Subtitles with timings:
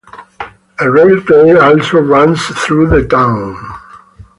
[0.79, 3.55] A rail trail also runs through the town.